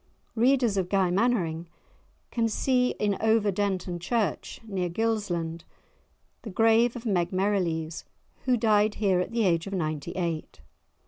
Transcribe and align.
Readers 0.33 0.77
of 0.77 0.89
"Guy 0.89 1.11
Mannering" 1.11 1.67
can 2.31 2.49
see 2.49 2.95
in 2.97 3.15
Over 3.21 3.51
Denton 3.51 3.99
church 3.99 4.59
near 4.67 4.89
Gilsland 4.89 5.63
the 6.41 6.49
grave 6.49 6.95
of 6.95 7.05
Meg 7.05 7.31
Merrilees, 7.31 8.03
who 8.45 8.57
died 8.57 8.95
here 8.95 9.19
at 9.19 9.29
the 9.29 9.45
age 9.45 9.67
of 9.67 9.73
ninety 9.73 10.13
eight. 10.13 10.61